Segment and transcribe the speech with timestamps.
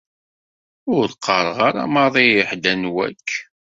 [0.95, 3.29] Ur qqareɣ ara maḍi i ḥedd anwa-k.